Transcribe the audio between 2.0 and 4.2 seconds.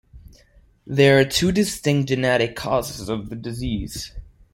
genetic causes of the disease.